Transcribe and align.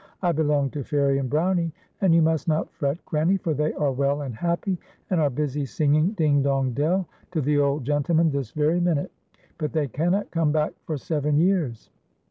T 0.25 0.31
belong 0.31 0.71
to 0.71 0.83
Fairie 0.83 1.19
and 1.19 1.29
Brownie, 1.29 1.71
and 2.01 2.11
\'ou 2.15 2.21
must 2.23 2.47
not 2.47 2.73
fret, 2.73 2.97
Granny, 3.05 3.37
for 3.37 3.53
they 3.53 3.71
are 3.73 3.91
well 3.91 4.23
and 4.23 4.33
happy, 4.33 4.79
and 5.11 5.21
are 5.21 5.29
busy 5.29 5.63
singing 5.63 6.13
'Ding, 6.13 6.41
dong, 6.41 6.73
dell' 6.73 7.07
to 7.29 7.39
the 7.39 7.59
old 7.59 7.85
gentleman 7.85 8.31
this 8.31 8.49
very 8.49 8.79
minute, 8.79 9.11
but 9.59 9.73
they 9.73 9.87
cannot 9.87 10.31
come 10.31 10.51
back 10.51 10.73
for 10.87 10.97
seven 10.97 11.37
years." 11.37 11.91